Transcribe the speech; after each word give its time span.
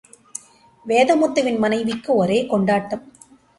வேதமுத்துவின் 0.87 1.59
மனைவிக்கு 1.59 2.15
ஒரே 2.15 2.45
கொண்டாட்டம். 2.45 3.05